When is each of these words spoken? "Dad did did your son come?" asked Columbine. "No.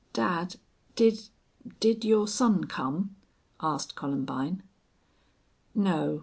"Dad 0.13 0.55
did 0.95 1.29
did 1.79 2.03
your 2.03 2.27
son 2.27 2.63
come?" 2.63 3.15
asked 3.59 3.93
Columbine. 3.93 4.63
"No. 5.75 6.19